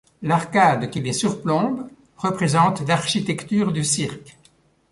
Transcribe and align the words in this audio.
L'arcade 0.23 0.89
qui 0.89 0.99
les 0.99 1.13
surplombe 1.13 1.87
représente 2.17 2.81
l'architecture 2.87 3.71
du 3.71 3.83
cirque. 3.83 4.35